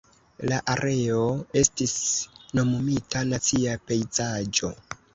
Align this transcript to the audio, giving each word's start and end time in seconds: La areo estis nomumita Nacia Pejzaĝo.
La 0.51 0.55
areo 0.75 1.19
estis 1.61 1.93
nomumita 2.61 3.25
Nacia 3.31 3.81
Pejzaĝo. 3.89 4.77